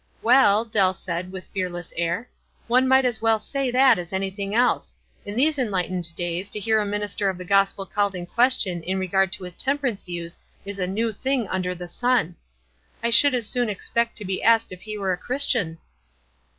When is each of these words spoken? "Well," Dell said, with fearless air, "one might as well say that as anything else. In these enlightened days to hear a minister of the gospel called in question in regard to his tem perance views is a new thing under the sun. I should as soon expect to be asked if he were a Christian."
"Well," 0.23 0.65
Dell 0.65 0.95
said, 0.95 1.31
with 1.31 1.45
fearless 1.45 1.93
air, 1.95 2.27
"one 2.65 2.87
might 2.87 3.05
as 3.05 3.21
well 3.21 3.37
say 3.37 3.69
that 3.69 3.99
as 3.99 4.11
anything 4.11 4.55
else. 4.55 4.95
In 5.27 5.35
these 5.35 5.59
enlightened 5.59 6.15
days 6.15 6.49
to 6.49 6.59
hear 6.59 6.79
a 6.79 6.87
minister 6.87 7.29
of 7.29 7.37
the 7.37 7.45
gospel 7.45 7.85
called 7.85 8.15
in 8.15 8.25
question 8.25 8.81
in 8.81 8.97
regard 8.97 9.31
to 9.33 9.43
his 9.43 9.53
tem 9.53 9.77
perance 9.77 10.03
views 10.03 10.39
is 10.65 10.79
a 10.79 10.87
new 10.87 11.11
thing 11.11 11.47
under 11.49 11.75
the 11.75 11.87
sun. 11.87 12.35
I 13.03 13.11
should 13.11 13.35
as 13.35 13.45
soon 13.45 13.69
expect 13.69 14.17
to 14.17 14.25
be 14.25 14.41
asked 14.41 14.71
if 14.71 14.81
he 14.81 14.97
were 14.97 15.13
a 15.13 15.17
Christian." 15.17 15.77